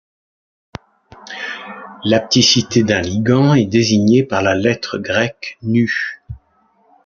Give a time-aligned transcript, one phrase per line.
[2.03, 5.85] L'hapticité d'un ligand est désigné par la lettre grecque η.